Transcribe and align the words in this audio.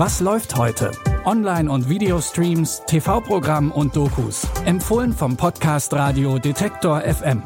Was 0.00 0.20
läuft 0.20 0.54
heute? 0.54 0.92
Online- 1.24 1.68
und 1.68 1.88
Videostreams, 1.88 2.82
TV-Programm 2.86 3.72
und 3.72 3.96
Dokus. 3.96 4.46
Empfohlen 4.64 5.12
vom 5.12 5.36
Podcast 5.36 5.92
Radio 5.92 6.38
Detektor 6.38 7.00
FM. 7.00 7.42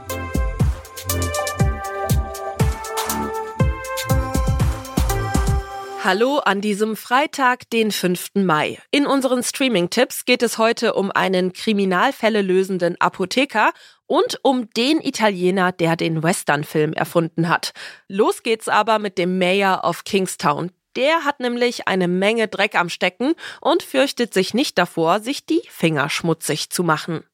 Hallo 6.05 6.41
an 6.41 6.61
diesem 6.61 6.95
Freitag, 6.95 7.71
den 7.71 7.91
5. 7.91 8.33
Mai. 8.35 8.79
In 8.91 9.07
unseren 9.07 9.43
Streaming-Tipps 9.43 10.27
geht 10.27 10.43
es 10.43 10.59
heute 10.59 10.93
um 10.93 11.11
einen 11.11 11.55
Kriminalfälle 11.55 12.43
lösenden 12.43 13.01
Apotheker 13.01 13.73
und 14.05 14.41
um 14.43 14.69
den 14.77 15.01
Italiener, 15.01 15.73
der 15.73 15.97
den 15.97 16.23
Western-Film 16.23 16.93
erfunden 16.93 17.49
hat. 17.49 17.73
Los 18.09 18.43
geht's 18.43 18.69
aber 18.69 18.99
mit 18.99 19.17
dem 19.17 19.39
Mayor 19.39 19.85
of 19.85 20.05
Kingstown. 20.05 20.71
Der 20.97 21.25
hat 21.25 21.41
nämlich 21.41 21.89
eine 21.89 22.09
Menge 22.09 22.49
Dreck 22.49 22.75
am 22.75 22.89
Stecken 22.89 23.35
und 23.61 23.83
fürchtet 23.83 24.35
sich 24.35 24.53
nicht 24.55 24.77
davor, 24.77 25.21
sich 25.21 25.47
die 25.47 25.63
Finger 25.69 26.11
schmutzig 26.11 26.71
zu 26.71 26.85
machen. 26.85 27.25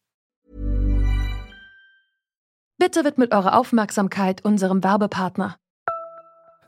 Bitte 2.79 3.05
widmet 3.05 3.33
eure 3.33 3.55
Aufmerksamkeit 3.55 4.45
unserem 4.45 4.85
Werbepartner. 4.85 5.57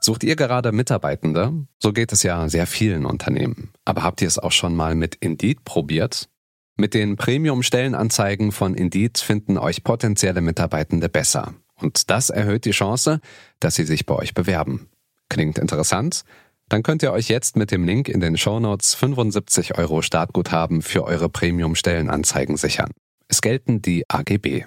Sucht 0.00 0.24
ihr 0.24 0.34
gerade 0.34 0.72
Mitarbeitende? 0.72 1.52
So 1.78 1.92
geht 1.92 2.12
es 2.12 2.22
ja 2.22 2.48
sehr 2.48 2.66
vielen 2.66 3.04
Unternehmen. 3.04 3.72
Aber 3.84 4.02
habt 4.02 4.22
ihr 4.22 4.28
es 4.28 4.38
auch 4.38 4.50
schon 4.50 4.74
mal 4.74 4.94
mit 4.94 5.14
Indeed 5.16 5.64
probiert? 5.64 6.28
Mit 6.76 6.94
den 6.94 7.16
Premium-Stellenanzeigen 7.16 8.50
von 8.50 8.74
Indeed 8.74 9.18
finden 9.18 9.58
euch 9.58 9.84
potenzielle 9.84 10.40
Mitarbeitende 10.40 11.08
besser. 11.10 11.54
Und 11.76 12.10
das 12.10 12.30
erhöht 12.30 12.64
die 12.64 12.70
Chance, 12.70 13.20
dass 13.60 13.74
sie 13.74 13.84
sich 13.84 14.06
bei 14.06 14.14
euch 14.14 14.34
bewerben. 14.34 14.88
Klingt 15.28 15.58
interessant? 15.58 16.24
Dann 16.70 16.84
könnt 16.84 17.02
ihr 17.02 17.12
euch 17.12 17.28
jetzt 17.28 17.56
mit 17.56 17.72
dem 17.72 17.84
Link 17.84 18.08
in 18.08 18.20
den 18.20 18.36
Shownotes 18.36 18.94
75 18.94 19.76
Euro 19.76 20.02
Startguthaben 20.02 20.82
für 20.82 21.02
eure 21.04 21.28
Premium-Stellenanzeigen 21.28 22.56
sichern. 22.56 22.92
Es 23.26 23.42
gelten 23.42 23.82
die 23.82 24.04
AGB. 24.08 24.66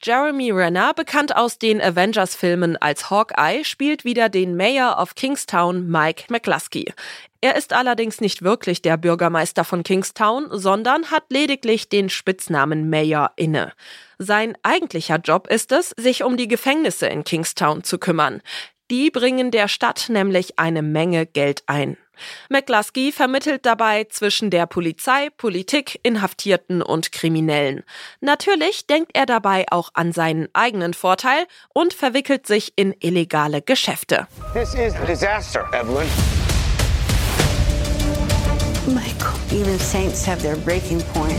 Jeremy 0.00 0.50
Renner, 0.50 0.92
bekannt 0.94 1.34
aus 1.34 1.58
den 1.58 1.80
Avengers-Filmen 1.80 2.76
als 2.76 3.10
Hawkeye, 3.10 3.64
spielt 3.64 4.04
wieder 4.04 4.28
den 4.28 4.54
Mayor 4.56 5.00
of 5.00 5.14
Kingstown, 5.14 5.88
Mike 5.88 6.24
McCluskey. 6.28 6.92
Er 7.40 7.56
ist 7.56 7.72
allerdings 7.72 8.20
nicht 8.20 8.42
wirklich 8.42 8.82
der 8.82 8.98
Bürgermeister 8.98 9.64
von 9.64 9.82
Kingstown, 9.82 10.48
sondern 10.50 11.10
hat 11.10 11.24
lediglich 11.30 11.88
den 11.88 12.08
Spitznamen 12.08 12.88
Mayor 12.90 13.32
inne. 13.36 13.72
Sein 14.18 14.56
eigentlicher 14.62 15.16
Job 15.16 15.48
ist 15.48 15.72
es, 15.72 15.90
sich 15.96 16.22
um 16.22 16.36
die 16.36 16.48
Gefängnisse 16.48 17.06
in 17.06 17.24
Kingstown 17.24 17.82
zu 17.82 17.98
kümmern. 17.98 18.42
Die 18.90 19.10
bringen 19.10 19.50
der 19.50 19.68
Stadt 19.68 20.06
nämlich 20.08 20.58
eine 20.58 20.82
Menge 20.82 21.24
Geld 21.24 21.62
ein. 21.66 21.96
McCluskey 22.48 23.12
vermittelt 23.12 23.66
dabei 23.66 24.04
zwischen 24.04 24.50
der 24.50 24.66
Polizei, 24.66 25.30
Politik, 25.36 25.98
Inhaftierten 26.02 26.82
und 26.82 27.10
Kriminellen. 27.10 27.82
Natürlich 28.20 28.86
denkt 28.86 29.12
er 29.14 29.26
dabei 29.26 29.64
auch 29.70 29.90
an 29.94 30.12
seinen 30.12 30.48
eigenen 30.52 30.94
Vorteil 30.94 31.46
und 31.72 31.94
verwickelt 31.94 32.46
sich 32.46 32.74
in 32.76 32.94
illegale 33.00 33.62
Geschäfte. 33.62 34.28
This 34.52 34.74
is 34.74 34.94
a 34.94 35.06
disaster, 35.06 35.66
Evelyn. 35.72 36.06
Michael, 38.86 39.32
even 39.50 39.78
saints 39.78 40.26
have 40.26 40.42
their 40.42 40.56
breaking 40.56 41.00
point. 41.14 41.38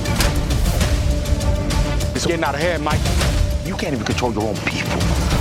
It's 2.16 2.26
getting 2.26 2.44
out 2.44 2.56
of 2.56 2.62
hand, 2.62 2.84
Mike. 2.84 3.00
You 3.66 3.76
can't 3.76 3.94
even 3.94 4.04
control 4.04 4.34
your 4.34 4.50
own 4.50 4.56
people. 4.66 5.35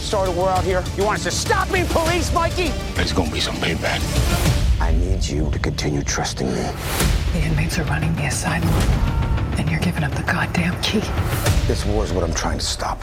You 0.00 0.04
want 0.04 0.12
to 0.12 0.16
start 0.16 0.28
a 0.28 0.32
war 0.32 0.48
out 0.48 0.64
here? 0.64 0.82
You 0.96 1.04
want 1.04 1.18
us 1.18 1.24
to 1.24 1.30
stop 1.30 1.70
being 1.70 1.84
police, 1.86 2.32
Mikey? 2.32 2.68
There's 2.94 3.12
gonna 3.12 3.30
be 3.30 3.38
some 3.38 3.54
payback. 3.56 4.00
I 4.80 4.92
need 4.92 5.22
you 5.22 5.50
to 5.50 5.58
continue 5.58 6.02
trusting 6.02 6.46
me. 6.46 6.70
The 7.32 7.40
inmates 7.42 7.78
are 7.78 7.84
running 7.84 8.14
the 8.16 8.24
asylum, 8.24 8.66
and 9.58 9.70
you're 9.70 9.78
giving 9.80 10.02
up 10.02 10.12
the 10.12 10.22
goddamn 10.22 10.80
key. 10.80 11.02
This 11.66 11.84
war 11.84 12.02
is 12.02 12.14
what 12.14 12.24
I'm 12.24 12.32
trying 12.32 12.58
to 12.58 12.64
stop. 12.64 13.02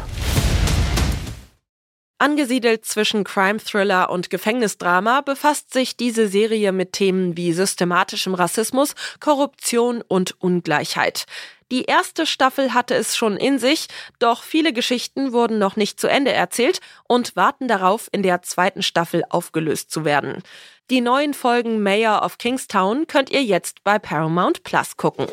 Angesiedelt 2.19 2.83
zwischen 2.83 3.23
Crime-Thriller 3.23 4.09
und 4.09 4.31
Gefängnisdrama 4.31 5.21
befasst 5.21 5.71
sich 5.71 5.97
diese 5.97 6.27
Serie 6.27 6.71
mit 6.71 6.93
Themen 6.93 7.37
wie 7.37 7.53
systematischem 7.53 8.33
Rassismus, 8.33 8.95
Korruption 9.19 10.01
und 10.07 10.35
Ungleichheit. 10.41 11.25
Die 11.69 11.83
erste 11.83 12.25
Staffel 12.25 12.73
hatte 12.73 12.95
es 12.95 13.15
schon 13.15 13.37
in 13.37 13.59
sich, 13.59 13.87
doch 14.17 14.41
viele 14.41 14.73
Geschichten 14.73 15.31
wurden 15.31 15.59
noch 15.59 15.75
nicht 15.75 15.99
zu 15.99 16.07
Ende 16.07 16.31
erzählt 16.31 16.79
und 17.07 17.35
warten 17.35 17.67
darauf, 17.67 18.07
in 18.11 18.23
der 18.23 18.41
zweiten 18.41 18.81
Staffel 18.81 19.23
aufgelöst 19.29 19.91
zu 19.91 20.03
werden. 20.03 20.41
Die 20.89 21.01
neuen 21.01 21.33
Folgen 21.33 21.83
Mayor 21.83 22.23
of 22.23 22.37
Kingstown 22.37 23.05
könnt 23.05 23.29
ihr 23.29 23.43
jetzt 23.43 23.83
bei 23.83 23.99
Paramount 23.99 24.63
Plus 24.63 24.95
gucken. 24.95 25.27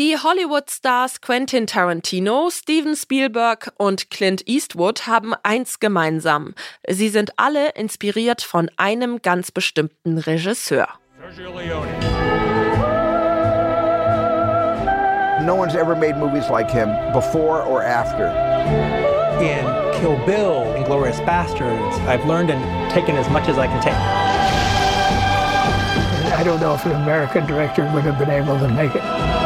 Die 0.00 0.16
Hollywood-Stars 0.16 1.20
Quentin 1.20 1.66
Tarantino, 1.66 2.48
Steven 2.48 2.96
Spielberg 2.96 3.70
und 3.76 4.08
Clint 4.08 4.48
Eastwood 4.48 5.06
haben 5.06 5.34
eins 5.42 5.78
gemeinsam. 5.78 6.54
Sie 6.88 7.10
sind 7.10 7.32
alle 7.36 7.72
inspiriert 7.72 8.40
von 8.40 8.70
einem 8.78 9.20
ganz 9.20 9.50
bestimmten 9.50 10.16
Regisseur. 10.16 10.88
No 15.44 15.54
one's 15.54 15.74
ever 15.74 15.94
made 15.94 16.16
movies 16.16 16.48
like 16.48 16.70
him 16.70 16.88
before 17.12 17.62
or 17.66 17.82
after. 17.82 18.28
In 19.42 19.66
Kill 20.00 20.16
Bill 20.24 20.62
and 20.76 20.86
Glorious 20.86 21.20
Bastards, 21.26 21.98
I've 22.08 22.24
learned 22.24 22.50
and 22.50 22.90
taken 22.90 23.18
as 23.18 23.28
much 23.28 23.50
as 23.50 23.58
I 23.58 23.66
can 23.66 23.82
take. 23.82 23.92
I 26.32 26.42
don't 26.42 26.58
know 26.58 26.72
if 26.72 26.86
an 26.86 26.92
American 26.92 27.44
director 27.46 27.82
would 27.92 28.04
have 28.04 28.18
been 28.18 28.30
able 28.30 28.58
to 28.60 28.68
make 28.68 28.94
it. 28.94 29.39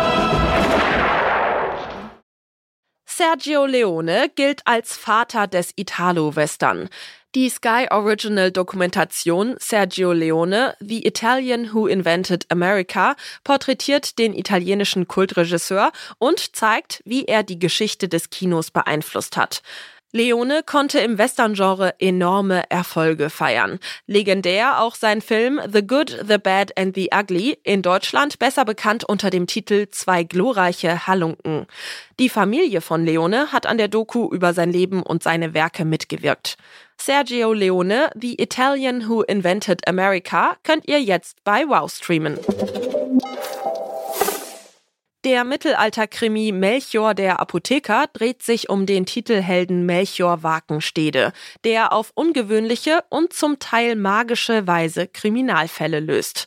Sergio 3.17 3.65
Leone 3.65 4.29
gilt 4.35 4.63
als 4.65 4.97
Vater 4.97 5.47
des 5.47 5.71
Italo-Western. 5.77 6.89
Die 7.37 7.49
Sky 7.49 7.87
Original 7.93 8.51
Dokumentation 8.51 9.55
Sergio 9.61 10.13
Leone, 10.13 10.75
The 10.81 11.07
Italian 11.07 11.73
Who 11.73 11.87
Invented 11.87 12.45
America, 12.51 13.15
porträtiert 13.45 14.19
den 14.19 14.35
italienischen 14.35 15.07
Kultregisseur 15.07 15.93
und 16.19 16.57
zeigt, 16.57 17.03
wie 17.05 17.27
er 17.27 17.45
die 17.45 17.61
Geschichte 17.61 18.09
des 18.09 18.31
Kinos 18.31 18.73
beeinflusst 18.73 19.37
hat. 19.37 19.63
Leone 20.17 20.63
konnte 20.63 21.01
im 21.01 21.19
Western-Genre 21.19 21.95
enorme 21.99 22.71
Erfolge 22.71 23.31
feiern. 23.31 23.81
Legendär 24.07 24.81
auch 24.81 24.95
sein 24.95 25.21
Film 25.21 25.61
The 25.67 25.85
Good, 25.85 26.21
The 26.29 26.39
Bad 26.39 26.79
and 26.79 26.95
The 26.95 27.11
Ugly, 27.13 27.59
in 27.65 27.83
Deutschland 27.83 28.39
besser 28.39 28.65
bekannt 28.65 29.03
unter 29.03 29.31
dem 29.31 29.49
Titel 29.49 29.89
Zwei 29.91 30.23
glorreiche 30.23 31.09
Halunken. 31.09 31.67
Die 32.21 32.29
Familie 32.29 32.81
von 32.81 33.05
Leone 33.05 33.51
hat 33.51 33.67
an 33.67 33.77
der 33.77 33.89
Doku 33.89 34.31
über 34.31 34.55
sein 34.55 34.71
Leben 34.71 35.03
und 35.03 35.25
seine 35.25 35.53
Werke 35.53 35.85
mitgewirkt. 35.85 36.59
Sergio 36.97 37.53
Leone, 37.53 38.09
The 38.15 38.41
Italian 38.41 39.09
Who 39.09 39.23
Invented 39.23 39.89
America, 39.89 40.57
könnt 40.63 40.87
ihr 40.87 41.03
jetzt 41.03 41.43
bei 41.43 41.67
Wow 41.67 41.91
streamen. 41.91 42.39
Der 45.25 45.43
Mittelalterkrimi 45.45 46.53
Melchior 46.53 47.15
der 47.15 47.41
Apotheker 47.41 48.09
dreht 48.13 48.43
sich 48.43 48.69
um 48.69 48.85
den 48.85 49.07
Titelhelden 49.07 49.87
Melchior 49.87 50.43
Wakenstede, 50.43 51.33
der 51.65 51.95
auf 51.95 52.11
ungewöhnliche 52.15 53.03
und 53.09 53.33
zum 53.33 53.59
Teil 53.59 53.97
magische 53.97 54.67
Weise 54.67 55.07
Kriminalfälle 55.07 56.01
löst. 56.01 56.47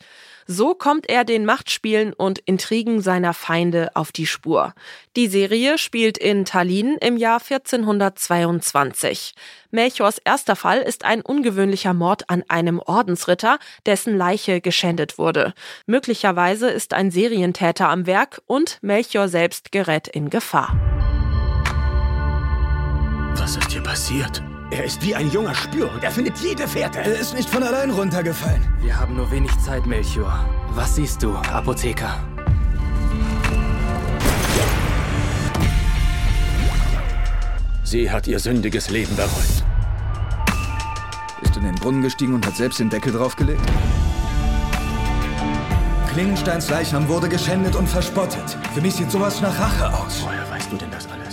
So 0.49 0.73
kommt 0.75 1.09
er 1.09 1.25
den 1.25 1.43
Machtspielen 1.43 2.13
und 2.13 2.39
Intrigen 2.39 3.01
seiner 3.01 3.33
Feinde 3.33 3.89
auf 3.95 4.13
die 4.13 4.25
Spur. 4.25 4.73
Die 5.17 5.27
Serie 5.27 5.77
spielt 5.77 6.17
in 6.17 6.45
Tallinn 6.45 6.95
im 7.01 7.17
Jahr 7.17 7.41
1422. 7.41 9.33
Melchiors 9.71 10.19
erster 10.19 10.55
Fall 10.55 10.79
ist 10.79 11.03
ein 11.03 11.21
ungewöhnlicher 11.21 11.93
Mord 11.93 12.29
an 12.29 12.45
einem 12.47 12.79
Ordensritter, 12.79 13.59
dessen 13.85 14.17
Leiche 14.17 14.61
geschändet 14.61 15.17
wurde. 15.17 15.53
Möglicherweise 15.85 16.69
ist 16.69 16.93
ein 16.93 17.11
Serientäter 17.11 17.89
am 17.89 18.05
Werk 18.05 18.41
und 18.45 18.79
Melchior 18.81 19.27
selbst 19.27 19.73
gerät 19.73 20.07
in 20.07 20.29
Gefahr. 20.29 20.73
Was 23.35 23.57
ist 23.57 23.73
hier 23.73 23.83
passiert? 23.83 24.41
Er 24.69 24.83
ist 24.83 25.01
wie 25.01 25.15
ein 25.15 25.31
junger 25.31 25.55
Spürhund. 25.55 26.03
Er 26.03 26.11
findet 26.11 26.37
jede 26.39 26.67
Fährte. 26.67 26.99
Er 26.99 27.17
ist 27.17 27.33
nicht 27.33 27.49
von 27.49 27.63
allein 27.63 27.89
runtergefallen. 27.89 28.67
Wir 28.81 28.99
haben 28.99 29.15
nur 29.15 29.31
wenig 29.31 29.57
Zeit, 29.59 29.85
Melchior. 29.85 30.45
Was 30.71 30.95
siehst 30.95 31.23
du, 31.23 31.33
Apotheker? 31.35 32.19
Sie 37.83 38.11
hat 38.11 38.27
ihr 38.27 38.39
sündiges 38.39 38.89
Leben 38.89 39.15
bereut. 39.15 39.63
Ist 41.41 41.55
in 41.55 41.63
den 41.63 41.75
Brunnen 41.75 42.01
gestiegen 42.01 42.33
und 42.33 42.45
hat 42.45 42.57
selbst 42.57 42.79
den 42.79 42.89
Deckel 42.89 43.13
draufgelegt? 43.13 43.61
Klingensteins 46.11 46.69
Leichnam 46.69 47.07
wurde 47.07 47.29
geschändet 47.29 47.77
und 47.77 47.87
verspottet. 47.87 48.57
Für 48.73 48.81
mich 48.81 48.95
sieht 48.95 49.11
sowas 49.11 49.39
nach 49.39 49.57
Rache 49.57 49.97
aus. 49.97 50.23
Woher 50.25 50.49
weißt 50.49 50.73
du 50.73 50.75
denn 50.75 50.91
das 50.91 51.07
alles? 51.09 51.26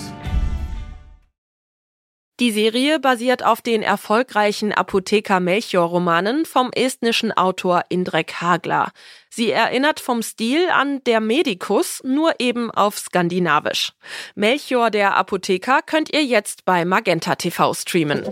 Die 2.40 2.50
Serie 2.50 2.98
basiert 2.98 3.44
auf 3.44 3.62
den 3.62 3.84
erfolgreichen 3.84 4.72
Apotheker 4.72 5.38
Melchior-Romanen 5.38 6.44
vom 6.46 6.72
estnischen 6.72 7.30
Autor 7.30 7.84
Indrek 7.90 8.40
Hagler. 8.40 8.90
Sie 9.30 9.52
erinnert 9.52 10.00
vom 10.00 10.20
Stil 10.20 10.68
an 10.70 11.00
Der 11.04 11.20
Medikus, 11.20 12.02
nur 12.02 12.34
eben 12.40 12.72
auf 12.72 12.98
Skandinavisch. 12.98 13.92
Melchior 14.34 14.90
der 14.90 15.14
Apotheker 15.14 15.80
könnt 15.82 16.12
ihr 16.12 16.24
jetzt 16.24 16.64
bei 16.64 16.84
Magenta 16.84 17.36
TV 17.36 17.72
streamen. 17.72 18.24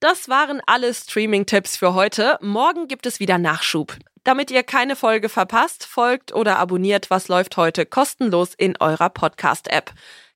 Das 0.00 0.28
waren 0.28 0.60
alle 0.66 0.92
Streaming-Tipps 0.92 1.78
für 1.78 1.94
heute. 1.94 2.36
Morgen 2.42 2.86
gibt 2.86 3.06
es 3.06 3.18
wieder 3.18 3.38
Nachschub. 3.38 3.96
Damit 4.24 4.50
ihr 4.50 4.62
keine 4.62 4.94
Folge 4.94 5.30
verpasst, 5.30 5.86
folgt 5.86 6.34
oder 6.34 6.58
abonniert 6.58 7.08
Was 7.08 7.28
läuft 7.28 7.56
heute 7.56 7.86
kostenlos 7.86 8.52
in 8.54 8.76
eurer 8.78 9.08
Podcast-App. 9.08 9.92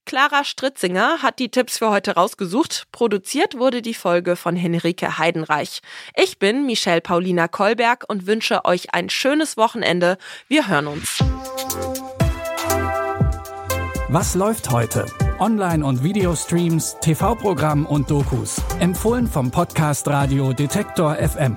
Clara 0.07 0.45
Stritzinger 0.45 1.23
hat 1.23 1.39
die 1.39 1.51
Tipps 1.51 1.79
für 1.79 1.91
heute 1.91 2.15
rausgesucht. 2.17 2.87
Produziert 2.93 3.59
wurde 3.59 3.83
die 3.83 3.95
Folge 3.95 4.37
von 4.37 4.57
Henrike 4.57 5.19
Heidenreich. 5.19 5.81
Ich 6.17 6.39
bin 6.39 6.67
Michelle 6.67 7.01
Paulina 7.01 7.49
Kolberg 7.49 8.05
und 8.09 8.27
wünsche 8.27 8.65
euch 8.65 8.93
ein 8.95 9.09
schönes 9.11 9.57
Wochenende. 9.57 10.19
Wir 10.49 10.69
hören 10.69 10.87
uns. 10.89 11.23
Was 14.09 14.35
läuft 14.35 14.71
heute? 14.71 15.07
Online- 15.39 15.87
und 15.87 16.03
Videostreams, 16.03 16.97
TV-Programm 17.01 17.87
und 17.87 18.11
Dokus. 18.11 18.61
Empfohlen 18.81 19.27
vom 19.27 19.51
Podcast 19.51 20.09
Radio 20.09 20.53
Detektor 20.53 21.15
FM. 21.15 21.57